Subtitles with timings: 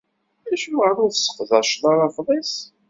[0.53, 2.53] Acuɣer ur tesseqdaceḍ ara afḍis?